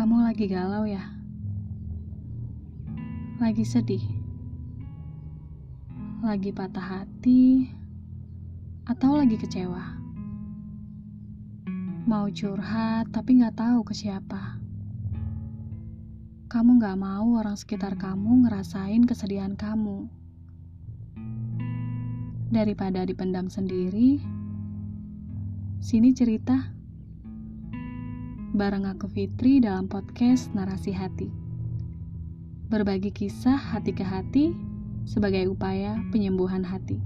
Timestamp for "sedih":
3.68-4.00